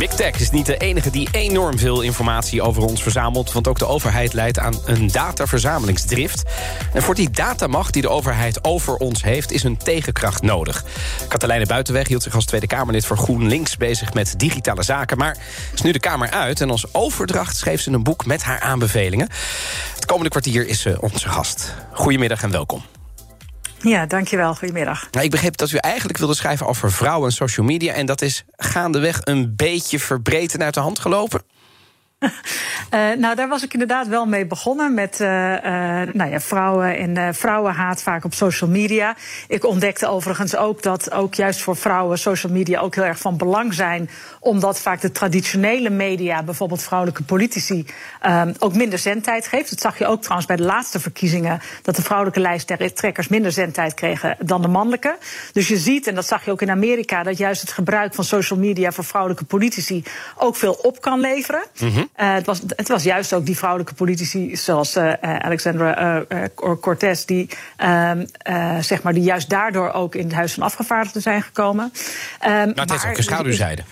Big 0.00 0.14
Tech 0.14 0.40
is 0.40 0.50
niet 0.50 0.66
de 0.66 0.76
enige 0.76 1.10
die 1.10 1.28
enorm 1.32 1.78
veel 1.78 2.00
informatie 2.00 2.62
over 2.62 2.82
ons 2.82 3.02
verzamelt... 3.02 3.52
want 3.52 3.68
ook 3.68 3.78
de 3.78 3.86
overheid 3.86 4.32
leidt 4.32 4.58
aan 4.58 4.74
een 4.84 5.06
dataverzamelingsdrift. 5.12 6.42
En 6.92 7.02
voor 7.02 7.14
die 7.14 7.30
datamacht 7.30 7.92
die 7.92 8.02
de 8.02 8.08
overheid 8.08 8.64
over 8.64 8.96
ons 8.96 9.22
heeft... 9.22 9.52
is 9.52 9.62
een 9.62 9.76
tegenkracht 9.76 10.42
nodig. 10.42 10.84
Katelijne 11.28 11.66
Buitenweg 11.66 12.08
hield 12.08 12.22
zich 12.22 12.34
als 12.34 12.44
Tweede 12.44 12.66
Kamerlid 12.66 13.06
voor 13.06 13.16
GroenLinks... 13.16 13.76
bezig 13.76 14.14
met 14.14 14.34
digitale 14.36 14.82
zaken, 14.82 15.18
maar 15.18 15.36
is 15.74 15.82
nu 15.82 15.92
de 15.92 16.00
Kamer 16.00 16.30
uit... 16.30 16.60
en 16.60 16.70
als 16.70 16.94
overdracht 16.94 17.56
schreef 17.56 17.80
ze 17.80 17.90
een 17.90 18.02
boek 18.02 18.26
met 18.26 18.42
haar 18.42 18.60
aanbevelingen. 18.60 19.28
Het 19.94 20.04
komende 20.04 20.30
kwartier 20.30 20.68
is 20.68 20.80
ze 20.80 21.00
onze 21.00 21.28
gast. 21.28 21.74
Goedemiddag 21.92 22.42
en 22.42 22.50
welkom. 22.50 22.82
Ja, 23.82 24.06
dankjewel. 24.06 24.54
Goedemiddag. 24.54 25.08
Nou, 25.10 25.24
ik 25.24 25.30
begreep 25.30 25.56
dat 25.56 25.70
u 25.70 25.76
eigenlijk 25.76 26.18
wilde 26.18 26.34
schrijven 26.34 26.66
over 26.66 26.92
vrouwen 26.92 27.28
en 27.28 27.34
social 27.34 27.66
media... 27.66 27.92
en 27.92 28.06
dat 28.06 28.22
is 28.22 28.44
gaandeweg 28.56 29.20
een 29.24 29.56
beetje 29.56 29.98
verbreed 29.98 30.54
en 30.54 30.62
uit 30.62 30.74
de 30.74 30.80
hand 30.80 30.98
gelopen? 30.98 31.42
Uh, 32.20 33.16
nou, 33.22 33.34
daar 33.34 33.48
was 33.48 33.62
ik 33.62 33.72
inderdaad 33.72 34.08
wel 34.08 34.26
mee 34.26 34.46
begonnen 34.46 34.94
met 34.94 35.20
uh, 35.20 35.28
uh, 35.28 35.62
nou 36.12 36.30
ja, 36.30 36.40
vrouwen 36.40 37.16
en 37.16 37.34
vrouwenhaat 37.34 38.02
vaak 38.02 38.24
op 38.24 38.34
social 38.34 38.70
media. 38.70 39.16
Ik 39.48 39.64
ontdekte 39.64 40.06
overigens 40.06 40.56
ook 40.56 40.82
dat 40.82 41.12
ook 41.12 41.34
juist 41.34 41.60
voor 41.60 41.76
vrouwen 41.76 42.18
social 42.18 42.52
media 42.52 42.80
ook 42.80 42.94
heel 42.94 43.04
erg 43.04 43.18
van 43.18 43.36
belang 43.36 43.74
zijn, 43.74 44.10
omdat 44.40 44.80
vaak 44.80 45.00
de 45.00 45.12
traditionele 45.12 45.90
media, 45.90 46.42
bijvoorbeeld 46.42 46.82
vrouwelijke 46.82 47.22
politici, 47.22 47.86
ook 48.58 48.74
minder 48.74 48.98
zendtijd 48.98 49.46
geeft. 49.46 49.70
Dat 49.70 49.80
zag 49.80 49.98
je 49.98 50.06
ook 50.06 50.20
trouwens 50.20 50.46
bij 50.46 50.56
de 50.56 50.62
laatste 50.62 51.00
verkiezingen, 51.00 51.60
dat 51.82 51.96
de 51.96 52.02
vrouwelijke 52.02 52.40
lijsttrekkers 52.40 53.28
minder 53.28 53.52
zendtijd 53.52 53.94
kregen 53.94 54.36
dan 54.44 54.62
de 54.62 54.68
mannelijke. 54.68 55.16
Dus 55.52 55.68
je 55.68 55.76
ziet, 55.76 56.06
en 56.06 56.14
dat 56.14 56.26
zag 56.26 56.44
je 56.44 56.50
ook 56.50 56.62
in 56.62 56.70
Amerika, 56.70 57.22
dat 57.22 57.38
juist 57.38 57.60
het 57.60 57.72
gebruik 57.72 58.14
van 58.14 58.24
social 58.24 58.58
media 58.58 58.92
voor 58.92 59.04
vrouwelijke 59.04 59.44
politici 59.44 60.04
ook 60.36 60.56
veel 60.56 60.72
op 60.72 61.00
kan 61.00 61.20
leveren. 61.20 61.62
Mm 61.78 62.09
uh, 62.16 62.34
het, 62.34 62.46
was, 62.46 62.60
het 62.76 62.88
was 62.88 63.02
juist 63.02 63.32
ook 63.32 63.46
die 63.46 63.56
vrouwelijke 63.56 63.94
politici 63.94 64.56
zoals 64.56 64.96
uh, 64.96 65.12
Alexandra 65.22 66.24
uh, 66.28 66.44
Cortez, 66.80 67.24
die, 67.24 67.48
ehm, 67.76 68.26
zeg 68.80 69.02
maar, 69.02 69.12
die 69.12 69.22
juist 69.22 69.48
daardoor 69.48 69.92
ook 69.92 70.14
in 70.14 70.24
het 70.24 70.34
Huis 70.34 70.52
van 70.52 70.62
Afgevaardigden 70.62 71.22
zijn 71.22 71.42
gekomen. 71.42 71.84
Um, 71.84 72.50
maar 72.50 72.66
het 72.74 72.90
heeft 72.90 73.06
ook 73.06 73.16
een 73.16 73.22
schaduwzijde. 73.22 73.82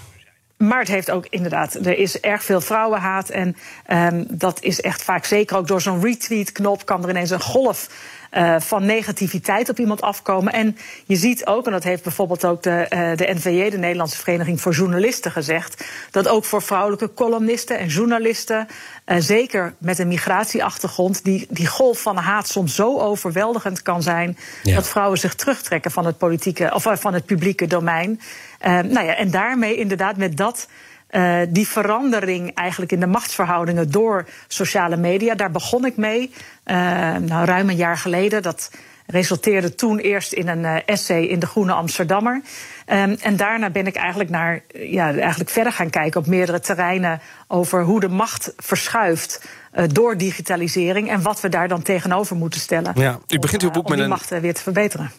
Maar 0.57 0.79
het 0.79 0.89
heeft 0.89 1.11
ook 1.11 1.27
inderdaad, 1.31 1.75
er 1.75 1.99
is 1.99 2.21
erg 2.21 2.45
veel 2.45 2.61
vrouwenhaat. 2.61 3.29
En 3.29 3.57
um, 3.93 4.27
dat 4.29 4.63
is 4.63 4.81
echt 4.81 5.03
vaak, 5.03 5.25
zeker 5.25 5.57
ook 5.57 5.67
door 5.67 5.81
zo'n 5.81 6.03
retweet-knop, 6.03 6.85
kan 6.87 7.03
er 7.03 7.11
ineens 7.11 7.31
een 7.31 7.41
golf 7.41 7.89
uh, 8.33 8.61
van 8.61 8.85
negativiteit 8.85 9.69
op 9.69 9.79
iemand 9.79 10.01
afkomen. 10.01 10.53
En 10.53 10.77
je 11.07 11.17
ziet 11.17 11.47
ook, 11.47 11.67
en 11.67 11.73
dat 11.73 11.85
heeft 11.85 12.03
bijvoorbeeld 12.03 12.45
ook 12.45 12.63
de, 12.63 12.87
uh, 12.91 13.17
de 13.17 13.35
NVJ, 13.35 13.71
de 13.71 13.79
Nederlandse 13.79 14.17
Vereniging 14.17 14.61
voor 14.61 14.73
Journalisten, 14.73 15.31
gezegd, 15.31 15.85
dat 16.11 16.29
ook 16.29 16.45
voor 16.45 16.63
vrouwelijke 16.63 17.15
columnisten 17.15 17.79
en 17.79 17.87
journalisten, 17.87 18.69
uh, 19.07 19.17
zeker 19.19 19.75
met 19.79 19.99
een 19.99 20.09
migratieachtergrond, 20.09 21.25
die, 21.25 21.47
die 21.51 21.67
golf 21.67 22.01
van 22.03 22.17
haat 22.17 22.49
soms 22.49 22.75
zo 22.75 22.99
overweldigend 22.99 23.83
kan 23.83 24.03
zijn, 24.03 24.39
ja. 24.63 24.75
dat 24.75 24.89
vrouwen 24.89 25.19
zich 25.19 25.35
terugtrekken 25.35 25.91
van 25.91 26.07
het, 26.07 26.19
politieke, 26.19 26.71
of 26.75 26.87
van 26.93 27.15
het 27.15 27.25
publieke 27.25 27.67
domein. 27.67 28.21
nou 28.61 29.05
ja, 29.05 29.15
en 29.15 29.31
daarmee 29.31 29.77
inderdaad 29.77 30.17
met 30.17 30.37
dat. 30.37 30.69
Uh, 31.11 31.41
die 31.49 31.69
verandering 31.69 32.55
eigenlijk 32.55 32.93
in 32.93 33.01
de 33.01 33.07
machtsverhoudingen 33.07 33.91
door 33.91 34.27
sociale 34.47 34.97
media, 34.97 35.35
daar 35.35 35.51
begon 35.51 35.85
ik 35.85 35.97
mee. 35.97 36.33
Uh, 36.67 36.75
nou, 37.17 37.45
ruim 37.45 37.69
een 37.69 37.77
jaar 37.77 37.97
geleden. 37.97 38.43
Dat 38.43 38.71
resulteerde 39.07 39.75
toen 39.75 39.99
eerst 39.99 40.33
in 40.33 40.49
een 40.49 40.63
uh, 40.63 40.77
essay 40.87 41.23
in 41.23 41.39
de 41.39 41.47
Groene 41.47 41.73
Amsterdammer. 41.73 42.41
Um, 42.87 43.17
en 43.21 43.37
daarna 43.37 43.71
ben 43.71 43.87
ik 43.87 43.97
eigenlijk, 43.97 44.31
naar, 44.31 44.63
ja, 44.75 45.15
eigenlijk 45.15 45.51
verder 45.51 45.73
gaan 45.73 45.91
kijken 45.91 46.21
op 46.21 46.27
meerdere 46.27 46.61
terreinen 46.61 47.21
over 47.47 47.83
hoe 47.83 48.01
de 48.01 48.09
macht 48.09 48.53
verschuift 48.57 49.49
door 49.93 50.17
digitalisering 50.17 51.11
en 51.11 51.23
wat 51.23 51.41
we 51.41 51.49
daar 51.49 51.69
dan 51.69 51.83
tegenover 51.83 52.37
moeten 52.37 52.61
stellen. 52.61 52.93
Ja, 52.95 53.19
u 53.29 53.39
begint 53.39 53.63
uw 53.63 53.71
boek 53.71 53.87
om, 53.87 53.93
om 53.93 53.99
met 53.99 53.99
die 53.99 54.09
macht 54.09 54.41
weer 54.41 54.55
te 54.55 54.63
verbeteren. 54.63 55.11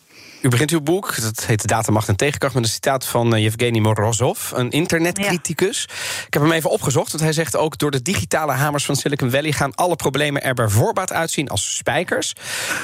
U 0.42 0.50
begint 0.50 0.72
uw 0.72 0.82
boek, 0.82 1.22
dat 1.22 1.46
heet 1.46 1.68
Datamacht 1.68 2.08
en 2.08 2.16
Tegenkracht... 2.16 2.54
met 2.54 2.64
een 2.64 2.70
citaat 2.70 3.06
van 3.06 3.36
uh, 3.36 3.44
Yevgeny 3.44 3.80
Morozov, 3.80 4.52
een 4.52 4.70
internetcriticus. 4.70 5.86
Ja. 5.88 5.94
Ik 6.28 6.34
heb 6.34 6.42
hem 6.42 6.52
even 6.52 6.70
opgezocht, 6.70 7.12
want 7.12 7.24
hij 7.24 7.34
zegt 7.34 7.56
ook... 7.56 7.78
door 7.78 7.92
de 7.92 8.02
digitale 8.02 8.52
hamers 8.52 8.86
van 8.86 8.96
Silicon 8.96 9.32
Valley... 9.32 9.52
gaan 9.52 9.76
alle 9.76 9.96
problemen 9.96 10.44
er 10.44 10.54
bij 10.54 10.68
voorbaat 10.68 11.14
uitzien 11.14 11.50
als 11.50 11.76
spijkers... 11.76 12.34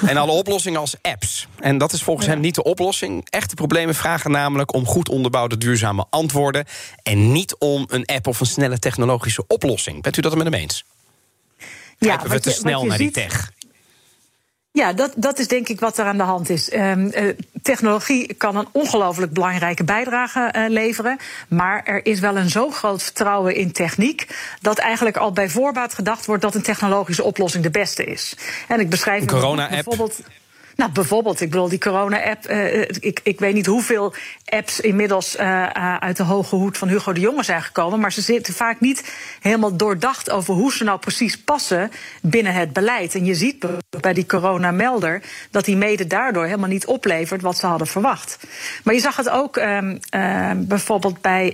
en 0.05 0.17
alle 0.17 0.31
oplossingen 0.31 0.79
als 0.79 0.95
apps. 1.01 1.47
En 1.59 1.77
dat 1.77 1.93
is 1.93 2.03
volgens 2.03 2.25
ja. 2.25 2.31
hem 2.31 2.41
niet 2.41 2.55
de 2.55 2.63
oplossing. 2.63 3.27
Echte 3.29 3.55
problemen 3.55 3.95
vragen 3.95 4.31
namelijk 4.31 4.73
om 4.73 4.85
goed 4.85 5.09
onderbouwde 5.09 5.57
duurzame 5.57 6.05
antwoorden... 6.09 6.65
en 7.03 7.31
niet 7.31 7.55
om 7.57 7.85
een 7.87 8.05
app 8.05 8.27
of 8.27 8.39
een 8.39 8.45
snelle 8.45 8.79
technologische 8.79 9.47
oplossing. 9.47 10.01
Bent 10.01 10.17
u 10.17 10.21
dat 10.21 10.31
er 10.31 10.37
met 10.37 10.47
hem 10.47 10.61
eens? 10.61 10.83
Ja, 11.97 12.07
Kijken 12.07 12.29
we 12.29 12.39
te 12.39 12.49
je, 12.49 12.55
snel 12.55 12.85
naar 12.85 12.97
ziet... 12.97 13.13
die 13.13 13.23
tech? 13.23 13.51
Ja, 14.75 14.93
dat, 14.93 15.13
dat 15.15 15.39
is 15.39 15.47
denk 15.47 15.67
ik 15.67 15.79
wat 15.79 15.97
er 15.97 16.05
aan 16.05 16.17
de 16.17 16.23
hand 16.23 16.49
is. 16.49 16.73
Um, 16.73 17.11
uh, 17.15 17.33
technologie 17.61 18.33
kan 18.33 18.55
een 18.55 18.67
ongelooflijk 18.71 19.33
belangrijke 19.33 19.83
bijdrage 19.83 20.53
uh, 20.55 20.69
leveren. 20.69 21.17
Maar 21.47 21.83
er 21.83 22.05
is 22.05 22.19
wel 22.19 22.37
een 22.37 22.49
zo 22.49 22.69
groot 22.69 23.03
vertrouwen 23.03 23.55
in 23.55 23.71
techniek. 23.71 24.27
dat 24.61 24.77
eigenlijk 24.77 25.17
al 25.17 25.31
bij 25.31 25.49
voorbaat 25.49 25.93
gedacht 25.93 26.25
wordt 26.25 26.41
dat 26.41 26.55
een 26.55 26.61
technologische 26.61 27.23
oplossing 27.23 27.63
de 27.63 27.69
beste 27.69 28.03
is. 28.03 28.37
En 28.67 28.79
ik 28.79 28.89
beschrijf 28.89 29.21
een 29.21 29.27
corona-app. 29.27 29.71
bijvoorbeeld. 29.71 30.19
Nou, 30.75 30.91
bijvoorbeeld, 30.91 31.41
ik 31.41 31.49
bedoel, 31.49 31.69
die 31.69 31.79
corona-app. 31.79 32.49
Uh, 32.49 32.81
ik, 32.81 33.19
ik 33.23 33.39
weet 33.39 33.53
niet 33.53 33.65
hoeveel 33.65 34.13
apps 34.45 34.79
inmiddels 34.79 35.35
uh, 35.35 35.63
uit 35.99 36.17
de 36.17 36.23
hoge 36.23 36.55
hoed 36.55 36.77
van 36.77 36.87
Hugo 36.87 37.13
de 37.13 37.19
Jonge 37.19 37.43
zijn 37.43 37.61
gekomen. 37.61 37.99
Maar 37.99 38.11
ze 38.11 38.21
zitten 38.21 38.53
vaak 38.53 38.79
niet 38.79 39.13
helemaal 39.41 39.77
doordacht 39.77 40.29
over 40.29 40.53
hoe 40.53 40.73
ze 40.73 40.83
nou 40.83 40.99
precies 40.99 41.37
passen 41.37 41.91
binnen 42.21 42.53
het 42.53 42.73
beleid. 42.73 43.15
En 43.15 43.25
je 43.25 43.35
ziet 43.35 43.65
bij 44.01 44.13
die 44.13 44.25
coronamelder 44.25 45.21
dat 45.51 45.65
die 45.65 45.75
mede 45.75 46.07
daardoor 46.07 46.45
helemaal 46.45 46.69
niet 46.69 46.85
oplevert 46.85 47.41
wat 47.41 47.57
ze 47.57 47.65
hadden 47.65 47.87
verwacht. 47.87 48.47
Maar 48.83 48.93
je 48.93 48.99
zag 48.99 49.15
het 49.15 49.29
ook 49.29 49.55
um, 49.55 49.99
uh, 50.15 50.51
bijvoorbeeld 50.55 51.21
bij, 51.21 51.47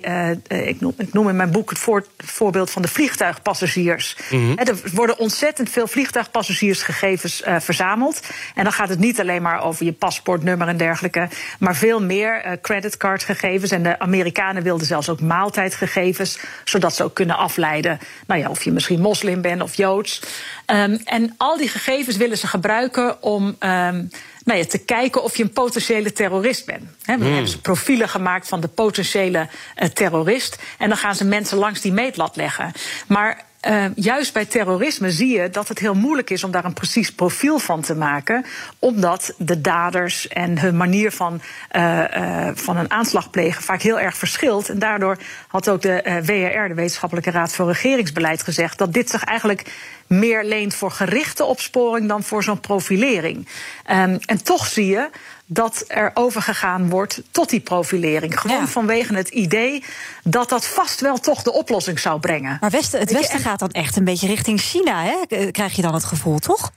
ik, 0.48 0.82
noem, 0.82 0.94
ik, 0.98 1.14
noem, 1.14 1.30
in 1.30 1.36
mijn 1.36 1.52
boek 1.52 1.70
het, 1.70 1.80
voor, 1.80 2.06
het 2.18 2.32
voorbeeld 2.32 2.72
van 2.72 2.82
de 2.82 2.88
vliegtuigpassagiers. 2.88 4.18
Mm 4.30 4.40
-hmm. 4.40 4.58
Er 4.58 4.76
worden 4.94 5.18
ontzettend 5.18 5.70
veel 5.70 5.88
vliegtuigpassagiersgegevens 5.88 7.42
verzameld. 7.46 8.22
En 8.56 8.64
dan 8.64 8.74
gaat 8.74 8.90
het 8.90 9.00
niet 9.00 9.11
niet 9.12 9.20
alleen 9.20 9.42
maar 9.42 9.64
over 9.64 9.86
je 9.86 9.92
paspoortnummer 9.92 10.68
en 10.68 10.78
dergelijke, 10.78 11.30
maar 11.60 11.76
veel 11.76 12.02
meer 12.02 12.46
uh, 12.46 12.52
creditcardgegevens. 12.62 13.72
En 13.72 13.84
de 13.84 14.00
Amerikanen 14.00 14.64
wilden 14.64 14.88
zelfs 14.88 15.10
ook 15.10 15.22
maaltijdgegevens, 15.22 16.40
zodat 16.64 16.96
ze 16.96 17.04
ook 17.04 17.14
kunnen 17.14 17.38
afleiden 17.38 18.00
nou 18.28 18.40
ja, 18.40 18.50
of 18.50 18.64
je 18.64 18.72
misschien 18.72 19.02
moslim 19.02 19.42
bent 19.42 19.62
of 19.62 19.76
joods. 19.76 20.22
Um, 20.66 21.00
en 21.04 21.34
al 21.38 21.58
die 21.58 21.68
gegevens 21.68 22.18
willen 22.18 22.38
ze 22.38 22.48
gebruiken 22.48 23.24
om. 23.24 23.46
Um, 23.60 24.10
nou 24.46 24.60
ja, 24.60 24.66
te 24.66 24.78
kijken 24.78 25.24
of 25.24 25.38
je 25.38 25.44
een 25.44 25.54
potentiële 25.54 26.14
terrorist 26.14 26.66
bent. 26.66 26.84
He, 27.04 27.18
dan 27.18 27.28
mm. 27.28 27.34
hebben 27.34 27.52
ze 27.52 27.62
profielen 27.62 28.10
gemaakt 28.10 28.48
van 28.48 28.62
de 28.62 28.68
potentiële 28.68 29.48
uh, 29.78 29.88
terrorist. 29.90 30.60
En 30.78 30.90
dan 30.90 30.98
gaan 30.98 31.16
ze 31.16 31.26
mensen 31.26 31.58
langs 31.58 31.82
die 31.82 31.92
meetlat 31.92 32.36
leggen. 32.36 32.72
Maar 33.08 33.46
uh, 33.68 33.86
juist 33.96 34.34
bij 34.34 34.46
terrorisme 34.46 35.12
zie 35.12 35.38
je 35.38 35.50
dat 35.50 35.68
het 35.68 35.80
heel 35.80 35.94
moeilijk 35.94 36.30
is 36.30 36.44
om 36.44 36.52
daar 36.52 36.66
een 36.66 36.74
precies 36.74 37.12
profiel 37.12 37.60
van 37.60 37.82
te 37.82 37.96
maken. 37.96 38.46
Omdat 38.80 39.34
de 39.38 39.62
daders 39.62 40.28
en 40.28 40.60
hun 40.60 40.78
manier 40.78 41.12
van, 41.12 41.42
uh, 41.76 42.04
uh, 42.18 42.50
van 42.54 42.78
een 42.78 42.92
aanslag 42.92 43.30
plegen 43.30 43.64
vaak 43.64 43.82
heel 43.82 44.00
erg 44.00 44.18
verschilt. 44.18 44.70
En 44.70 44.80
daardoor 44.80 45.18
had 45.48 45.70
ook 45.70 45.82
de 45.82 46.22
WRR, 46.26 46.68
de 46.68 46.74
Wetenschappelijke 46.74 47.32
Raad 47.32 47.56
voor 47.56 47.68
Regeringsbeleid, 47.68 48.44
gezegd 48.44 48.78
dat 48.78 48.94
dit 48.94 49.10
zich 49.10 49.24
eigenlijk 49.24 49.72
meer 50.08 50.44
leent 50.44 50.76
voor 50.76 50.92
gerichte 50.92 51.46
opsporing 51.46 52.08
dan 52.08 52.24
voor 52.24 52.44
zo'n 52.44 52.60
profilering. 52.60 53.48
Um, 53.92 54.20
en 54.26 54.44
toch 54.44 54.68
zie 54.68 54.86
je 54.86 55.10
dat 55.54 55.84
er 55.88 56.12
overgegaan 56.14 56.90
wordt 56.90 57.22
tot 57.32 57.50
die 57.50 57.60
profilering. 57.60 58.40
Gewoon 58.40 58.58
ja. 58.58 58.68
vanwege 58.68 59.14
het 59.14 59.30
idee 59.30 59.84
dat 60.24 60.50
dat 60.50 60.66
vast 60.66 61.02
wel 61.02 61.18
toch 61.18 61.42
de 61.42 61.54
oplossing 61.54 62.00
zou 62.00 62.20
brengen. 62.20 62.58
Maar 62.62 62.70
Westen, 62.70 63.00
het 63.00 63.12
Westen 63.12 63.40
gaat 63.40 63.60
dan 63.60 63.70
echt 63.70 63.96
een 63.96 64.04
beetje 64.04 64.28
richting 64.28 64.62
China, 64.62 65.04
hè? 65.04 65.52
krijg 65.52 65.76
je 65.76 65.82
dan 65.82 65.94
het 65.94 66.04
gevoel, 66.04 66.40
toch? 66.40 66.72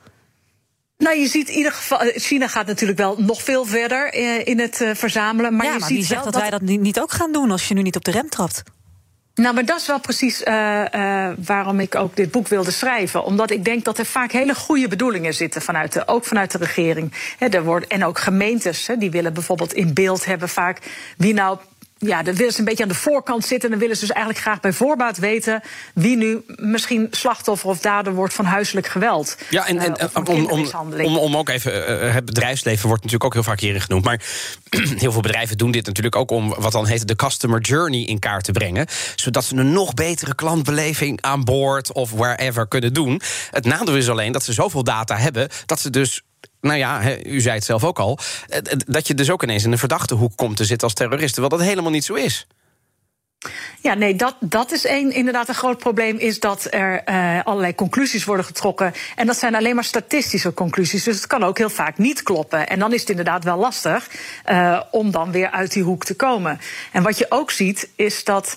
Nou, 0.96 1.18
je 1.18 1.28
ziet 1.28 1.48
in 1.48 1.54
ieder 1.54 1.72
geval, 1.72 1.98
China 2.14 2.48
gaat 2.48 2.66
natuurlijk 2.66 2.98
wel 2.98 3.14
nog 3.18 3.42
veel 3.42 3.64
verder 3.64 4.14
in 4.46 4.60
het 4.60 4.84
verzamelen. 4.92 5.56
Maar 5.56 5.66
ja, 5.66 5.72
je 5.72 5.78
maar 5.78 5.88
ziet 5.88 5.98
wie 5.98 6.06
zegt 6.06 6.24
dat, 6.24 6.34
wij 6.34 6.50
dat 6.50 6.60
niet 6.60 7.00
ook 7.00 7.12
gaan 7.12 7.32
doen 7.32 7.50
als 7.50 7.68
je 7.68 7.74
nu 7.74 7.82
niet 7.82 7.96
op 7.96 8.04
de 8.04 8.10
rem 8.10 8.28
trapt? 8.28 8.62
Nou, 9.34 9.54
maar 9.54 9.64
dat 9.64 9.80
is 9.80 9.86
wel 9.86 10.00
precies 10.00 10.42
uh, 10.42 10.84
uh, 10.94 11.30
waarom 11.38 11.80
ik 11.80 11.94
ook 11.94 12.16
dit 12.16 12.30
boek 12.30 12.48
wilde 12.48 12.70
schrijven. 12.70 13.24
Omdat 13.24 13.50
ik 13.50 13.64
denk 13.64 13.84
dat 13.84 13.98
er 13.98 14.06
vaak 14.06 14.32
hele 14.32 14.54
goede 14.54 14.88
bedoelingen 14.88 15.34
zitten, 15.34 15.62
vanuit 15.62 16.08
ook 16.08 16.24
vanuit 16.24 16.50
de 16.50 16.58
regering. 16.58 17.34
Er 17.38 17.64
wordt, 17.64 17.86
en 17.86 18.04
ook 18.04 18.18
gemeentes, 18.18 18.88
die 18.98 19.10
willen 19.10 19.32
bijvoorbeeld 19.32 19.72
in 19.72 19.94
beeld 19.94 20.24
hebben 20.24 20.48
vaak 20.48 20.78
wie 21.16 21.34
nou 21.34 21.58
ja, 22.06 22.22
dan 22.22 22.34
willen 22.34 22.52
ze 22.52 22.58
een 22.58 22.64
beetje 22.64 22.82
aan 22.82 22.88
de 22.88 22.94
voorkant 22.94 23.44
zitten. 23.44 23.64
En 23.64 23.70
dan 23.70 23.78
willen 23.78 23.96
ze 23.96 24.06
dus 24.06 24.14
eigenlijk 24.14 24.44
graag 24.44 24.60
bij 24.60 24.72
voorbaat 24.72 25.18
weten 25.18 25.62
wie 25.94 26.16
nu 26.16 26.42
misschien 26.46 27.06
slachtoffer 27.10 27.68
of 27.68 27.80
dader 27.80 28.14
wordt 28.14 28.34
van 28.34 28.44
huiselijk 28.44 28.86
geweld. 28.86 29.36
Ja, 29.50 29.66
en, 29.66 29.78
en 29.78 29.94
uh, 30.00 30.24
om, 30.24 30.46
om, 30.46 30.68
om, 31.04 31.16
om, 31.16 31.36
ook 31.36 31.48
even, 31.48 32.04
uh, 32.04 32.14
het 32.14 32.24
bedrijfsleven 32.24 32.86
wordt 32.88 33.02
natuurlijk 33.02 33.24
ook 33.24 33.32
heel 33.34 33.52
vaak 33.52 33.60
hierin 33.60 33.80
genoemd. 33.80 34.04
Maar 34.04 34.20
heel 35.02 35.12
veel 35.12 35.20
bedrijven 35.20 35.58
doen 35.58 35.70
dit 35.70 35.86
natuurlijk 35.86 36.16
ook 36.16 36.30
om 36.30 36.54
wat 36.58 36.72
dan 36.72 36.86
heet 36.86 37.08
de 37.08 37.16
customer 37.16 37.60
journey 37.60 38.00
in 38.00 38.18
kaart 38.18 38.44
te 38.44 38.52
brengen. 38.52 38.86
Zodat 39.14 39.44
ze 39.44 39.56
een 39.56 39.72
nog 39.72 39.94
betere 39.94 40.34
klantbeleving 40.34 41.22
aan 41.22 41.44
boord 41.44 41.92
of 41.92 42.10
wherever 42.10 42.68
kunnen 42.68 42.92
doen. 42.92 43.20
Het 43.50 43.64
nadeel 43.64 43.96
is 43.96 44.08
alleen 44.08 44.32
dat 44.32 44.44
ze 44.44 44.52
zoveel 44.52 44.84
data 44.84 45.16
hebben 45.16 45.48
dat 45.66 45.80
ze 45.80 45.90
dus 45.90 46.22
nou 46.64 46.78
ja, 46.78 47.18
u 47.26 47.40
zei 47.40 47.54
het 47.54 47.64
zelf 47.64 47.84
ook 47.84 47.98
al, 47.98 48.18
eh, 48.48 48.58
dat 48.86 49.06
je 49.06 49.14
dus 49.14 49.30
ook 49.30 49.42
ineens 49.42 49.64
in 49.64 49.72
een 49.72 49.78
verdachte 49.78 50.14
hoek 50.14 50.36
komt 50.36 50.56
te 50.56 50.64
zitten 50.64 50.88
als 50.88 50.96
terrorist, 50.96 51.34
terwijl 51.34 51.56
dat 51.58 51.68
helemaal 51.68 51.90
niet 51.90 52.04
zo 52.04 52.14
is. 52.14 52.46
Ja, 53.80 53.94
nee, 53.94 54.14
dat, 54.14 54.36
dat 54.40 54.72
is 54.72 54.84
een, 54.84 55.12
inderdaad 55.12 55.48
een 55.48 55.54
groot 55.54 55.78
probleem. 55.78 56.18
Is 56.18 56.40
dat 56.40 56.66
er 56.70 57.02
uh, 57.08 57.44
allerlei 57.44 57.74
conclusies 57.74 58.24
worden 58.24 58.44
getrokken. 58.44 58.92
En 59.16 59.26
dat 59.26 59.36
zijn 59.36 59.54
alleen 59.54 59.74
maar 59.74 59.84
statistische 59.84 60.54
conclusies. 60.54 61.04
Dus 61.04 61.16
het 61.16 61.26
kan 61.26 61.42
ook 61.42 61.58
heel 61.58 61.70
vaak 61.70 61.98
niet 61.98 62.22
kloppen. 62.22 62.68
En 62.68 62.78
dan 62.78 62.92
is 62.92 63.00
het 63.00 63.10
inderdaad 63.10 63.44
wel 63.44 63.56
lastig 63.56 64.10
uh, 64.50 64.80
om 64.90 65.10
dan 65.10 65.32
weer 65.32 65.50
uit 65.50 65.72
die 65.72 65.82
hoek 65.82 66.04
te 66.04 66.16
komen. 66.16 66.60
En 66.92 67.02
wat 67.02 67.18
je 67.18 67.26
ook 67.28 67.50
ziet, 67.50 67.88
is 67.96 68.24
dat. 68.24 68.56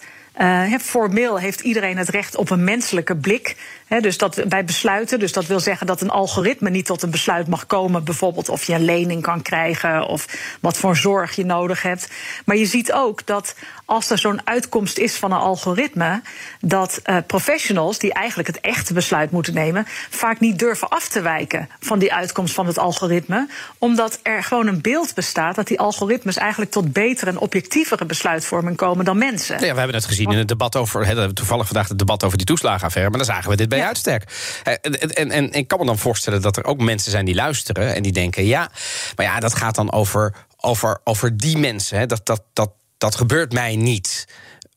Formeel 0.80 1.39
heeft 1.39 1.60
iedereen 1.60 1.98
het 1.98 2.10
recht 2.10 2.36
op 2.36 2.50
een 2.50 2.63
menselijke 2.63 3.15
blik 3.15 3.56
dus 3.88 4.18
dat 4.18 4.44
bij 4.48 4.66
besluiten, 4.66 5.19
dus 5.19 5.31
dat 5.31 5.45
wil 5.45 5.60
zeggen 5.60 5.88
dat 5.88 6.01
een 6.01 6.10
algoritme 6.10 6.69
niet 6.69 6.86
tot 6.86 7.04
een 7.04 7.12
besluit 7.12 7.48
mag 7.48 7.66
komen, 7.66 8.04
bijvoorbeeld 8.04 8.50
of 8.50 8.63
je 8.63 8.74
een 8.74 8.86
lening 8.86 9.22
kan 9.22 9.42
krijgen 9.42 10.07
of 10.07 10.25
wat 10.62 10.78
voor 10.78 10.95
zorg 10.95 11.36
je 11.36 11.45
nodig 11.45 11.81
hebt. 11.81 12.10
Maar 12.45 12.56
je 12.56 12.66
ziet 12.66 12.94
ook 12.94 13.25
dat 13.25 13.56
als 13.86 14.10
er 14.10 14.18
zo'n 14.18 14.42
uitkomst 14.44 14.98
is 14.98 15.16
van 15.16 15.31
een 15.31 15.39
algoritme, 15.39 16.22
dat 16.60 17.01
uh, 17.06 17.18
professionals 17.28 18.00
die 18.00 18.13
eigenlijk 18.13 18.48
het 18.48 18.60
echte 18.62 18.94
besluit 18.94 19.31
moeten 19.31 19.54
nemen, 19.54 19.86
vaak 20.10 20.39
niet 20.39 20.60
durven 20.60 20.89
af 20.89 21.07
te 21.07 21.22
wijken 21.22 21.69
van 21.80 22.00
die 22.00 22.13
uitkomst 22.13 22.54
van 22.54 22.68
het 22.68 22.78
algoritme, 22.78 23.48
omdat 23.78 24.19
er 24.24 24.44
gewoon 24.44 24.68
een 24.68 24.81
beeld 24.81 25.13
bestaat 25.13 25.56
dat 25.56 25.68
die 25.68 25.80
algoritmes 25.80 26.38
eigenlijk 26.38 26.72
tot 26.72 26.94
betere 26.94 27.31
en 27.31 27.38
objectievere 27.38 28.06
besluitvorming 28.06 28.78
komen 28.78 29.06
dan 29.06 29.18
mensen. 29.18 29.56
Ja, 29.56 29.74
we 29.74 29.78
hebben 29.78 29.95
het 29.95 30.06
gezien 30.06 30.31
in 30.31 30.38
het 30.38 30.48
debat 30.48 30.75
over, 30.75 31.34
toevallig 31.34 31.66
vandaag 31.66 31.88
het 31.88 32.00
debat 32.00 32.24
over 32.24 32.38
die 32.38 32.48
toeslagenaffaire, 32.48 33.10
maar 33.10 33.25
dan 33.25 33.34
zagen 33.36 33.50
we 33.50 33.56
dit 33.56 33.69
bij 33.69 33.76
bij 33.77 33.88
uitstek. 33.88 34.24
En, 34.63 35.15
en, 35.15 35.31
en, 35.31 35.51
ik 35.51 35.68
kan 35.68 35.79
me 35.79 35.85
dan 35.85 35.97
voorstellen 35.97 36.41
dat 36.41 36.57
er 36.57 36.65
ook 36.65 36.79
mensen 36.79 37.12
zijn 37.12 37.25
die 37.25 37.35
luisteren 37.35 37.95
en 37.95 38.03
die 38.03 38.12
denken: 38.12 38.45
ja, 38.45 38.71
maar 39.15 39.25
ja, 39.25 39.39
dat 39.39 39.56
gaat 39.56 39.75
dan 39.75 39.91
over, 39.91 40.35
over, 40.57 41.00
over 41.03 41.38
die 41.38 41.57
mensen. 41.57 41.97
Hè. 41.97 42.06
Dat, 42.06 42.25
dat, 42.25 42.44
dat, 42.53 42.71
dat 42.97 43.15
gebeurt 43.15 43.53
mij 43.53 43.75
niet. 43.75 44.27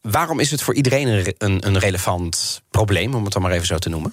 Waarom 0.01 0.41
is 0.41 0.51
het 0.51 0.63
voor 0.63 0.75
iedereen 0.75 1.35
een, 1.39 1.67
een 1.67 1.79
relevant 1.79 2.63
probleem, 2.71 3.15
om 3.15 3.25
het 3.25 3.33
dan 3.33 3.43
maar 3.43 3.53
even 3.53 3.67
zo 3.67 3.79
te 3.79 3.89
noemen? 3.89 4.13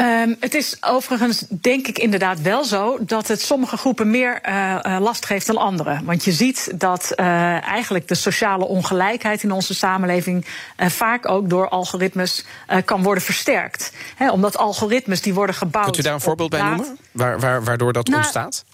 Um, 0.00 0.36
het 0.40 0.54
is 0.54 0.76
overigens, 0.80 1.44
denk 1.48 1.86
ik 1.86 1.98
inderdaad 1.98 2.40
wel 2.40 2.64
zo, 2.64 2.98
dat 3.00 3.28
het 3.28 3.40
sommige 3.40 3.76
groepen 3.76 4.10
meer 4.10 4.40
uh, 4.48 4.96
last 5.00 5.26
geeft 5.26 5.46
dan 5.46 5.56
anderen. 5.56 6.04
Want 6.04 6.24
je 6.24 6.32
ziet 6.32 6.72
dat 6.74 7.12
uh, 7.16 7.26
eigenlijk 7.62 8.08
de 8.08 8.14
sociale 8.14 8.64
ongelijkheid 8.64 9.42
in 9.42 9.52
onze 9.52 9.74
samenleving 9.74 10.46
vaak 10.76 11.28
ook 11.28 11.50
door 11.50 11.68
algoritmes 11.68 12.44
kan 12.84 13.02
worden 13.02 13.22
versterkt. 13.22 13.92
He, 14.16 14.30
omdat 14.30 14.56
algoritmes 14.56 15.20
die 15.20 15.34
worden 15.34 15.54
gebouwd. 15.54 15.84
Kunt 15.84 15.98
u 15.98 16.02
daar 16.02 16.14
een 16.14 16.20
voorbeeld 16.20 16.50
bij 16.50 16.62
noemen? 16.62 16.98
Waar, 17.12 17.40
waar, 17.40 17.64
waardoor 17.64 17.92
dat 17.92 18.06
nou, 18.06 18.18
ontstaat? 18.18 18.64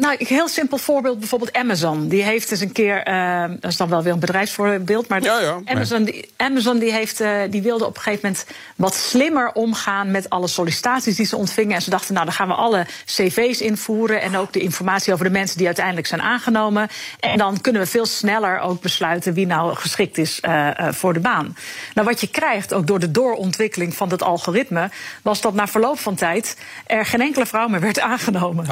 Nou, 0.00 0.16
een 0.18 0.26
heel 0.26 0.48
simpel 0.48 0.78
voorbeeld, 0.78 1.18
bijvoorbeeld 1.18 1.52
Amazon. 1.52 2.08
Die 2.08 2.22
heeft 2.22 2.50
eens 2.50 2.60
een 2.60 2.72
keer, 2.72 3.08
uh, 3.08 3.44
dat 3.60 3.70
is 3.70 3.76
dan 3.76 3.88
wel 3.88 4.02
weer 4.02 4.12
een 4.12 4.18
bedrijfsvoorbeeld, 4.18 5.08
maar, 5.08 5.22
ja, 5.22 5.40
ja, 5.40 5.60
Amazon, 5.64 6.04
die, 6.04 6.30
Amazon 6.36 6.78
die, 6.78 6.92
heeft, 6.92 7.20
uh, 7.20 7.40
die 7.50 7.62
wilde 7.62 7.86
op 7.86 7.96
een 7.96 8.02
gegeven 8.02 8.28
moment 8.28 8.46
wat 8.76 8.94
slimmer 8.94 9.52
omgaan 9.52 10.10
met 10.10 10.30
alle 10.30 10.46
sollicitaties 10.46 11.16
die 11.16 11.26
ze 11.26 11.36
ontvingen. 11.36 11.74
En 11.74 11.82
ze 11.82 11.90
dachten, 11.90 12.14
nou, 12.14 12.26
dan 12.26 12.34
gaan 12.34 12.48
we 12.48 12.54
alle 12.54 12.86
cv's 13.04 13.60
invoeren 13.60 14.20
en 14.22 14.36
ook 14.36 14.52
de 14.52 14.60
informatie 14.60 15.12
over 15.12 15.24
de 15.24 15.30
mensen 15.30 15.56
die 15.56 15.66
uiteindelijk 15.66 16.06
zijn 16.06 16.22
aangenomen. 16.22 16.88
En 17.20 17.38
dan 17.38 17.60
kunnen 17.60 17.82
we 17.82 17.88
veel 17.88 18.06
sneller 18.06 18.58
ook 18.58 18.80
besluiten 18.80 19.34
wie 19.34 19.46
nou 19.46 19.74
geschikt 19.74 20.18
is 20.18 20.40
uh, 20.42 20.70
voor 20.90 21.12
de 21.12 21.20
baan. 21.20 21.56
Nou, 21.94 22.06
wat 22.06 22.20
je 22.20 22.28
krijgt, 22.28 22.74
ook 22.74 22.86
door 22.86 22.98
de 22.98 23.10
doorontwikkeling 23.10 23.94
van 23.94 24.10
het 24.10 24.22
algoritme, 24.22 24.90
was 25.22 25.40
dat 25.40 25.54
na 25.54 25.66
verloop 25.66 25.98
van 25.98 26.14
tijd 26.14 26.56
er 26.86 27.06
geen 27.06 27.20
enkele 27.20 27.46
vrouw 27.46 27.68
meer 27.68 27.80
werd 27.80 28.00
aangenomen. 28.00 28.66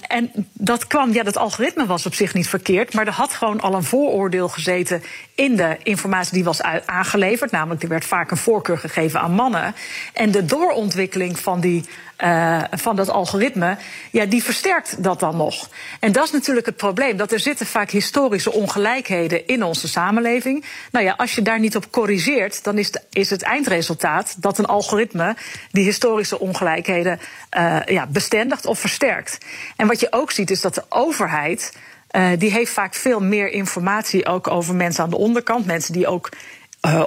en 0.00 0.29
dat 0.52 0.86
kwam, 0.86 1.12
ja, 1.12 1.22
dat 1.22 1.36
algoritme 1.36 1.86
was 1.86 2.06
op 2.06 2.14
zich 2.14 2.34
niet 2.34 2.48
verkeerd, 2.48 2.94
maar 2.94 3.06
er 3.06 3.12
had 3.12 3.32
gewoon 3.32 3.60
al 3.60 3.74
een 3.74 3.84
vooroordeel 3.84 4.48
gezeten 4.48 5.02
in 5.34 5.56
de 5.56 5.76
informatie 5.82 6.34
die 6.34 6.44
was 6.44 6.62
aangeleverd. 6.84 7.50
Namelijk, 7.50 7.82
er 7.82 7.88
werd 7.88 8.04
vaak 8.04 8.30
een 8.30 8.36
voorkeur 8.36 8.78
gegeven 8.78 9.20
aan 9.20 9.32
mannen. 9.32 9.74
En 10.12 10.30
de 10.30 10.44
doorontwikkeling 10.44 11.38
van 11.38 11.60
die 11.60 11.84
uh, 12.24 12.62
van 12.70 12.96
dat 12.96 13.10
algoritme, 13.10 13.76
ja, 14.10 14.24
die 14.24 14.42
versterkt 14.42 15.02
dat 15.02 15.20
dan 15.20 15.36
nog. 15.36 15.68
En 16.00 16.12
dat 16.12 16.24
is 16.24 16.30
natuurlijk 16.30 16.66
het 16.66 16.76
probleem. 16.76 17.16
Dat 17.16 17.32
er 17.32 17.40
zitten 17.40 17.66
vaak 17.66 17.90
historische 17.90 18.52
ongelijkheden 18.52 19.46
in 19.46 19.62
onze 19.62 19.88
samenleving. 19.88 20.64
Nou 20.90 21.04
ja, 21.04 21.14
als 21.16 21.34
je 21.34 21.42
daar 21.42 21.60
niet 21.60 21.76
op 21.76 21.90
corrigeert, 21.90 22.64
dan 22.64 22.78
is, 22.78 22.92
is 23.10 23.30
het 23.30 23.42
eindresultaat 23.42 24.34
dat 24.38 24.58
een 24.58 24.66
algoritme 24.66 25.36
die 25.70 25.84
historische 25.84 26.38
ongelijkheden 26.38 27.20
uh, 27.56 27.76
ja, 27.86 28.06
bestendigt 28.06 28.66
of 28.66 28.78
versterkt. 28.78 29.38
En 29.76 29.86
wat 29.86 30.00
je 30.00 30.12
ook 30.12 30.30
ziet, 30.30 30.50
is 30.50 30.60
dat 30.60 30.74
de 30.74 30.84
overheid. 30.88 31.76
Uh, 32.16 32.28
die 32.38 32.50
heeft 32.50 32.72
vaak 32.72 32.94
veel 32.94 33.20
meer 33.20 33.48
informatie 33.48 34.26
ook 34.26 34.48
over 34.48 34.74
mensen 34.74 35.04
aan 35.04 35.10
de 35.10 35.16
onderkant. 35.16 35.66
Mensen 35.66 35.92
die 35.92 36.06
ook 36.06 36.28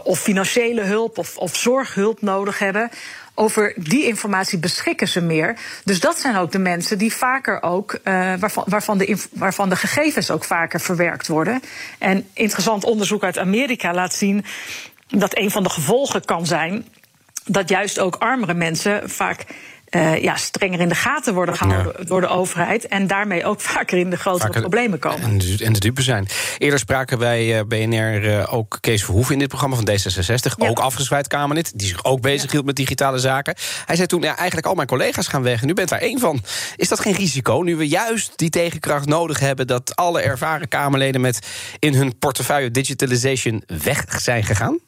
of 0.04 0.20
financiële 0.20 0.82
hulp 0.82 1.18
of, 1.18 1.38
of 1.38 1.56
zorghulp 1.56 2.22
nodig 2.22 2.60
hebben 2.60 2.90
over 3.36 3.74
die 3.78 4.06
informatie 4.06 4.60
beschikken 4.60 5.08
ze 5.08 5.22
meer. 5.22 5.58
Dus 5.84 6.00
dat 6.00 6.20
zijn 6.20 6.36
ook 6.36 6.52
de 6.52 6.60
mensen 6.60 6.98
die 6.98 7.14
vaker 7.14 7.62
ook, 7.62 7.94
uh, 7.94 8.34
waarvan, 8.40 8.64
waarvan, 8.68 8.98
de, 8.98 9.26
waarvan 9.32 9.70
de 9.70 9.76
gegevens 9.76 10.32
ook 10.32 10.44
vaker 10.44 10.80
verwerkt 10.80 11.28
worden. 11.28 11.62
En 12.00 12.28
interessant 12.34 12.84
onderzoek 12.84 13.24
uit 13.24 13.38
Amerika 13.38 13.94
laat 13.94 14.14
zien 14.14 14.46
dat 15.08 15.38
een 15.38 15.52
van 15.52 15.64
de 15.64 15.70
gevolgen 15.70 16.26
kan 16.26 16.46
zijn 16.46 16.86
dat 17.46 17.70
juist 17.70 18.00
ook 18.00 18.16
armere 18.16 18.54
mensen 18.54 19.10
vaak 19.10 19.46
uh, 19.96 20.22
ja, 20.22 20.36
strenger 20.36 20.80
in 20.80 20.90
de 20.90 20.96
gaten 20.96 21.34
worden 21.34 21.56
gehouden 21.56 22.08
door 22.08 22.22
de 22.22 22.28
overheid. 22.28 22.88
En 22.88 23.08
daarmee 23.08 23.46
ook 23.46 23.62
vaker 23.72 23.98
in 23.98 24.10
de 24.10 24.18
grotere 24.18 24.60
problemen 24.60 25.00
komen. 25.00 25.24
En 25.24 25.38
de, 25.74 25.80
dupe 25.80 26.02
zijn. 26.02 26.28
Eerder 26.58 26.80
spraken 26.80 27.20
bij 27.20 27.58
uh, 27.58 27.62
BNR 27.68 28.24
uh, 28.24 28.54
ook 28.54 28.78
Kees 28.82 29.04
Verhoeven 29.04 29.34
in 29.34 29.40
dit 29.40 29.48
programma 29.48 29.76
van 29.76 29.90
D66. 29.90 30.70
Ook 30.70 30.80
afgezwaaid 30.80 31.28
Kamerlid. 31.28 31.80
Die 31.80 31.88
zich 31.88 32.04
ook 32.04 32.22
bezig 32.22 32.52
hield 32.52 32.66
met 32.66 32.76
digitale 32.76 33.20
zaken. 33.20 33.56
Hij 33.86 33.96
zei 33.96 34.08
toen: 34.08 34.22
ja, 34.22 34.38
eigenlijk 34.38 34.68
al 34.68 34.76
mijn 34.76 34.88
collega's 34.88 35.28
gaan 35.28 35.44
weg. 35.44 35.62
En 35.62 35.70
u 35.70 35.74
bent 35.74 35.90
daar 35.90 36.00
één 36.00 36.20
van. 36.20 36.42
Is 36.76 36.88
dat 36.88 37.00
geen 37.00 37.16
risico? 37.16 37.62
Nu 37.62 37.76
we 37.76 37.88
juist 37.88 38.38
die 38.38 38.50
tegenkracht 38.50 39.06
nodig 39.06 39.40
hebben. 39.40 39.68
dat 39.68 39.96
alle 39.96 40.22
ervaren 40.22 40.68
Kamerleden 40.68 41.22
met 41.22 41.48
in 41.80 41.94
hun 41.94 42.18
portefeuille 42.18 42.72
digitalization 42.72 43.64
weg 43.84 44.06
zijn 44.22 44.44
gegaan? 44.44 44.80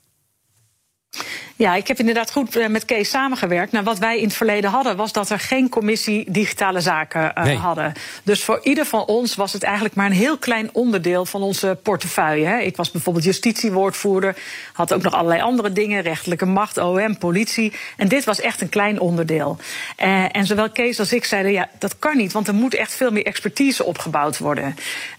Ja, 1.58 1.76
ik 1.76 1.88
heb 1.88 2.00
inderdaad 2.00 2.32
goed 2.32 2.56
eh, 2.56 2.68
met 2.68 2.86
Kees 2.86 3.10
samengewerkt. 3.10 3.72
Nou, 3.72 3.84
wat 3.84 4.00
wij 4.00 4.18
in 4.18 4.24
het 4.24 4.36
verleden 4.36 4.70
hadden, 4.70 4.96
was 4.96 5.12
dat 5.12 5.30
er 5.30 5.40
geen 5.40 5.70
commissie 5.70 6.32
digitale 6.32 6.80
zaken 6.80 7.34
uh, 7.38 7.64
hadden. 7.64 7.94
Dus 8.24 8.44
voor 8.44 8.60
ieder 8.64 8.86
van 8.86 9.06
ons 9.06 9.36
was 9.36 9.54
het 9.54 9.64
eigenlijk 9.64 9.96
maar 9.96 10.06
een 10.06 10.12
heel 10.12 10.38
klein 10.38 10.70
onderdeel 10.74 11.26
van 11.26 11.42
onze 11.42 11.78
portefeuille. 11.84 12.46
Hè. 12.46 12.58
Ik 12.58 12.76
was 12.76 12.92
bijvoorbeeld 12.92 13.26
justitiewoordvoerder, 13.26 14.36
had 14.74 14.94
ook 14.94 15.02
nog 15.02 15.14
allerlei 15.14 15.42
andere 15.42 15.72
dingen, 15.72 16.02
rechtelijke 16.02 16.46
macht, 16.46 16.78
OM, 16.78 17.18
politie. 17.18 17.74
En 17.98 18.08
dit 18.08 18.24
was 18.24 18.40
echt 18.40 18.62
een 18.62 18.70
klein 18.70 19.00
onderdeel. 19.00 19.58
Uh, 20.04 20.36
en 20.36 20.46
zowel 20.46 20.70
Kees 20.70 21.00
als 21.00 21.14
ik 21.14 21.26
zeiden, 21.26 21.52
ja, 21.52 21.70
dat 21.80 22.00
kan 22.00 22.18
niet, 22.18 22.32
want 22.32 22.48
er 22.48 22.54
moet 22.54 22.76
echt 22.76 22.96
veel 22.96 23.12
meer 23.12 23.26
expertise 23.26 23.84
opgebouwd 23.84 24.38
worden. 24.38 24.76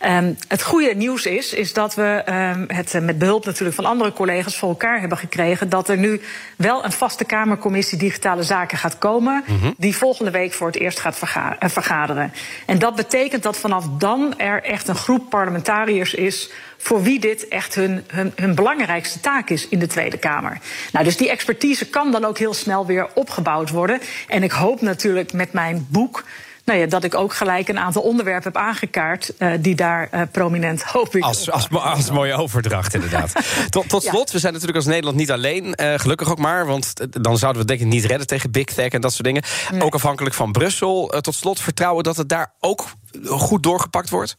Um, 0.06 0.36
het 0.48 0.62
goede 0.62 0.94
nieuws 0.94 1.26
is, 1.26 1.52
is 1.52 1.72
dat 1.72 1.94
we 1.94 2.22
um, 2.28 2.64
het 2.68 3.00
met 3.02 3.18
behulp 3.18 3.44
natuurlijk 3.44 3.76
van 3.76 3.84
andere 3.84 4.12
collega's 4.12 4.56
voor 4.56 4.68
elkaar 4.68 5.00
hebben 5.00 5.18
gekregen 5.18 5.68
dat 5.68 5.85
er 5.88 5.96
nu 5.96 6.20
wel 6.56 6.84
een 6.84 6.92
vaste 6.92 7.24
Kamercommissie 7.24 7.98
Digitale 7.98 8.42
Zaken 8.42 8.78
gaat 8.78 8.98
komen. 8.98 9.44
Mhm. 9.46 9.72
Die 9.76 9.96
volgende 9.96 10.30
week 10.30 10.52
voor 10.52 10.66
het 10.66 10.76
eerst 10.76 11.00
gaat 11.00 11.20
eh, 11.22 11.68
vergaderen. 11.68 12.32
En 12.66 12.78
dat 12.78 12.94
betekent 12.94 13.42
dat 13.42 13.56
vanaf 13.56 13.84
dan 13.98 14.38
er 14.38 14.62
echt 14.62 14.88
een 14.88 14.94
groep 14.94 15.30
parlementariërs 15.30 16.14
is 16.14 16.50
voor 16.76 17.02
wie 17.02 17.20
dit 17.20 17.48
echt 17.48 17.74
hun, 17.74 18.04
hun, 18.06 18.32
hun, 18.34 18.54
belangrijkste 18.54 19.20
taak 19.20 19.50
is 19.50 19.68
in 19.68 19.78
de 19.78 19.86
Tweede 19.86 20.18
Kamer. 20.18 20.58
Nou, 20.92 21.04
dus 21.04 21.16
die 21.16 21.30
expertise 21.30 21.86
kan 21.88 22.12
dan 22.12 22.24
ook 22.24 22.38
heel 22.38 22.54
snel 22.54 22.86
weer 22.86 23.08
opgebouwd 23.14 23.70
worden. 23.70 24.00
En 24.28 24.42
ik 24.42 24.52
hoop 24.52 24.80
natuurlijk 24.80 25.32
met 25.32 25.52
mijn 25.52 25.86
boek 25.90 26.24
nou 26.66 26.78
ja, 26.78 26.86
dat 26.86 27.04
ik 27.04 27.14
ook 27.14 27.34
gelijk 27.34 27.68
een 27.68 27.78
aantal 27.78 28.02
onderwerpen 28.02 28.52
heb 28.52 28.62
aangekaart 28.62 29.32
die 29.60 29.74
daar 29.74 30.28
prominent 30.28 30.82
hoop 30.82 31.16
ik. 31.16 31.22
Als, 31.22 31.50
als, 31.50 31.70
als, 31.70 32.10
mooie 32.10 32.34
overdracht, 32.34 32.94
inderdaad. 32.94 33.32
tot, 33.68 33.88
tot 33.88 34.02
slot, 34.02 34.30
we 34.30 34.38
zijn 34.38 34.52
natuurlijk 34.52 34.78
als 34.78 34.86
Nederland 34.86 35.16
niet 35.16 35.30
alleen. 35.30 35.74
gelukkig 35.76 36.30
ook 36.30 36.38
maar, 36.38 36.66
want 36.66 36.92
dan 37.22 37.38
zouden 37.38 37.62
we 37.62 37.68
denk 37.68 37.80
ik 37.80 37.86
niet 37.86 38.04
redden 38.04 38.26
tegen 38.26 38.50
Big 38.50 38.64
Tech 38.64 38.88
en 38.88 39.00
dat 39.00 39.12
soort 39.12 39.24
dingen. 39.24 39.42
Ook 39.78 39.94
afhankelijk 39.94 40.34
van 40.34 40.52
Brussel. 40.52 41.06
tot 41.20 41.34
slot 41.34 41.60
vertrouwen 41.60 42.04
dat 42.04 42.16
het 42.16 42.28
daar 42.28 42.52
ook 42.60 42.84
goed 43.24 43.62
doorgepakt 43.62 44.10
wordt? 44.10 44.36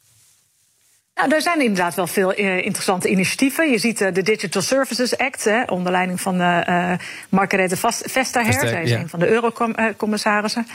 Nou, 1.17 1.33
er 1.33 1.41
zijn 1.41 1.61
inderdaad 1.61 1.95
wel 1.95 2.07
veel 2.07 2.39
uh, 2.39 2.57
interessante 2.57 3.09
initiatieven. 3.09 3.71
Je 3.71 3.77
ziet 3.77 4.01
uh, 4.01 4.13
de 4.13 4.21
Digital 4.21 4.61
Services 4.61 5.17
Act, 5.17 5.43
hè, 5.43 5.63
onder 5.63 5.91
leiding 5.91 6.21
van 6.21 6.41
uh, 6.41 6.93
Margarethe 7.29 7.75
Vestager. 8.05 8.67
Zij 8.67 8.83
is 8.83 8.91
een 8.91 9.09
van 9.09 9.19
de 9.19 9.27
eurocommissarissen. 9.27 10.67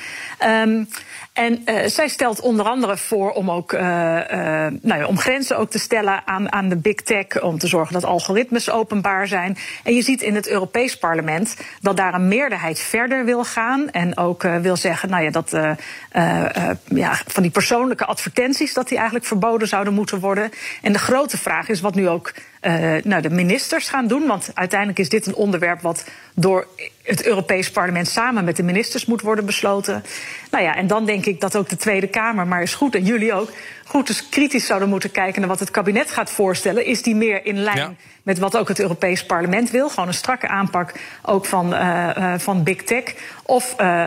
Um, 0.44 0.88
en 1.32 1.62
zij 1.90 2.08
stelt 2.08 2.40
onder 2.40 2.66
andere 2.66 2.96
voor 2.96 3.30
om 3.30 3.50
ook 3.50 3.72
nou 3.72 4.94
ja, 4.98 5.06
om 5.06 5.18
grenzen 5.18 5.58
ook 5.58 5.70
te 5.70 5.78
stellen 5.78 6.22
aan, 6.26 6.52
aan 6.52 6.68
de 6.68 6.76
big 6.76 6.94
tech, 6.94 7.42
om 7.42 7.58
te 7.58 7.66
zorgen 7.66 7.92
dat 7.92 8.04
algoritmes 8.04 8.70
openbaar 8.70 9.26
zijn. 9.26 9.56
En 9.82 9.94
je 9.94 10.02
ziet 10.02 10.22
in 10.22 10.34
het 10.34 10.48
Europees 10.48 10.98
Parlement 10.98 11.56
dat 11.80 11.96
daar 11.96 12.14
een 12.14 12.28
meerderheid 12.28 12.78
verder 12.78 13.24
wil 13.24 13.44
gaan 13.44 13.90
en 13.90 14.16
ook 14.16 14.42
wil 14.42 14.76
zeggen, 14.76 15.10
nou 15.10 15.24
ja, 15.24 15.30
dat 15.30 15.50
ja, 16.88 17.20
van 17.26 17.42
die 17.42 17.52
persoonlijke 17.52 18.04
advertenties 18.04 18.74
dat 18.74 18.88
die 18.88 18.96
eigenlijk 18.96 19.26
verboden 19.26 19.68
zouden 19.68 19.94
moeten 19.94 20.20
worden. 20.20 20.50
En 20.82 20.92
de 20.92 20.98
grote 20.98 21.38
vraag 21.38 21.68
is 21.68 21.80
wat 21.80 21.94
nu 21.94 22.08
ook 22.08 22.32
nou, 23.02 23.20
de 23.20 23.30
ministers 23.30 23.88
gaan 23.88 24.06
doen. 24.06 24.26
Want 24.26 24.50
uiteindelijk 24.54 24.98
is 24.98 25.08
dit 25.08 25.26
een 25.26 25.34
onderwerp 25.34 25.80
wat 25.80 26.04
door 26.34 26.66
het 27.02 27.26
Europees 27.26 27.70
Parlement 27.70 28.08
samen 28.08 28.44
met 28.44 28.56
de 28.56 28.62
ministers 28.62 29.06
moet 29.06 29.20
worden 29.20 29.46
besloten. 29.46 30.04
Nou 30.50 30.64
ja, 30.64 30.76
en 30.76 30.86
dan 30.86 31.06
denk 31.06 31.26
ik 31.26 31.40
dat 31.40 31.56
ook 31.56 31.68
de 31.68 31.76
Tweede 31.76 32.06
Kamer, 32.06 32.46
maar 32.46 32.62
is 32.62 32.74
goed, 32.74 32.94
en 32.94 33.04
jullie 33.04 33.32
ook, 33.32 33.50
goed 33.84 34.06
dus 34.06 34.28
kritisch 34.28 34.66
zouden 34.66 34.88
moeten 34.88 35.10
kijken 35.10 35.40
naar 35.40 35.50
wat 35.50 35.60
het 35.60 35.70
kabinet 35.70 36.10
gaat 36.10 36.30
voorstellen. 36.30 36.86
Is 36.86 37.02
die 37.02 37.14
meer 37.14 37.46
in 37.46 37.58
lijn 37.58 37.98
met 38.22 38.38
wat 38.38 38.56
ook 38.56 38.68
het 38.68 38.80
Europees 38.80 39.26
Parlement 39.26 39.70
wil? 39.70 39.88
Gewoon 39.88 40.08
een 40.08 40.14
strakke 40.14 40.48
aanpak 40.48 40.92
ook 41.22 41.46
van, 41.46 41.74
uh, 41.74 42.08
uh, 42.18 42.34
van 42.38 42.62
big 42.62 42.82
tech. 42.82 43.04
Of 43.42 43.74
uh, 43.80 44.06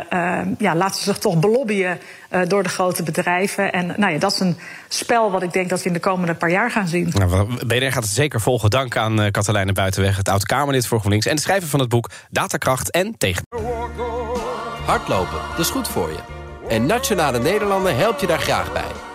ja, 0.57 0.75
laten 0.75 0.95
ze 0.95 1.03
zich 1.03 1.17
toch 1.17 1.39
belobbyen 1.39 1.99
door 2.47 2.63
de 2.63 2.69
grote 2.69 3.03
bedrijven. 3.03 3.71
En 3.71 3.93
nou 3.97 4.13
ja, 4.13 4.19
dat 4.19 4.31
is 4.31 4.39
een 4.39 4.57
spel 4.87 5.31
wat 5.31 5.43
ik 5.43 5.53
denk 5.53 5.69
dat 5.69 5.81
we 5.81 5.87
in 5.87 5.93
de 5.93 5.99
komende 5.99 6.33
paar 6.33 6.51
jaar 6.51 6.71
gaan 6.71 6.87
zien. 6.87 7.11
Nou, 7.13 7.65
BNR 7.65 7.91
gaat 7.91 8.03
het 8.03 8.13
zeker 8.13 8.41
volgen. 8.41 8.69
Dank 8.69 8.97
aan 8.97 9.21
uh, 9.21 9.31
Katelijne 9.31 9.73
Buitenweg, 9.73 10.17
het 10.17 10.29
oud-Kamerlid 10.29 10.87
voor 10.87 10.99
GroenLinks... 10.99 11.25
en 11.25 11.35
de 11.35 11.41
schrijver 11.41 11.69
van 11.69 11.79
het 11.79 11.89
boek 11.89 12.09
Datakracht 12.29 12.91
en 12.91 13.17
Tegen. 13.17 13.43
Hardlopen, 14.85 15.39
dat 15.49 15.59
is 15.59 15.69
goed 15.69 15.87
voor 15.87 16.09
je. 16.09 16.19
En 16.67 16.85
Nationale 16.85 17.39
Nederlanden 17.39 17.97
helpt 17.97 18.21
je 18.21 18.27
daar 18.27 18.39
graag 18.39 18.73
bij. 18.73 19.14